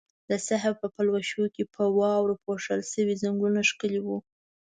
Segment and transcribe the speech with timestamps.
[0.29, 4.17] د سحر په پلوشو کې په واورو پوښل شوي ځنګلونه ښکلي وو.